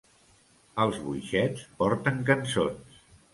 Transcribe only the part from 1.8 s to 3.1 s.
porten cançons.